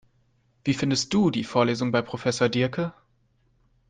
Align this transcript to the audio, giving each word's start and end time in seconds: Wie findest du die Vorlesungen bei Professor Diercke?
Wie 0.63 0.73
findest 0.73 1.13
du 1.13 1.29
die 1.29 1.43
Vorlesungen 1.43 1.91
bei 1.91 2.01
Professor 2.01 2.49
Diercke? 2.49 2.91